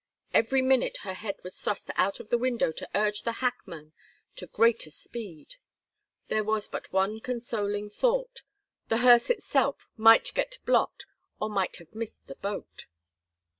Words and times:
Every 0.33 0.63
minute 0.63 0.97
her 1.03 1.13
head 1.13 1.35
was 1.43 1.61
thrust 1.61 1.91
out 1.95 2.19
of 2.19 2.29
the 2.29 2.37
window 2.39 2.71
to 2.71 2.89
urge 2.95 3.21
the 3.21 3.33
hackman 3.33 3.93
to 4.37 4.47
greater 4.47 4.89
speed. 4.89 5.57
There 6.27 6.43
was 6.43 6.67
but 6.67 6.91
one 6.91 7.19
consoling 7.19 7.91
thought 7.91 8.41
the 8.87 8.97
hearse 9.05 9.29
itself 9.29 9.85
might 9.97 10.33
get 10.33 10.57
blocked 10.65 11.05
or 11.39 11.49
might 11.51 11.75
have 11.75 11.93
missed 11.93 12.23
a 12.31 12.35
boat! 12.35 12.87